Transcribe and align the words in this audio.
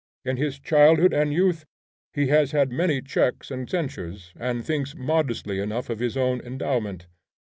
In 0.25 0.37
his 0.37 0.57
childhood 0.57 1.13
and 1.13 1.31
youth 1.31 1.63
he 2.11 2.25
has 2.29 2.53
had 2.53 2.71
many 2.71 3.03
checks 3.03 3.51
and 3.51 3.69
censures, 3.69 4.33
and 4.35 4.65
thinks 4.65 4.95
modestly 4.95 5.59
enough 5.59 5.91
of 5.91 5.99
his 5.99 6.17
own 6.17 6.41
endowment. 6.41 7.05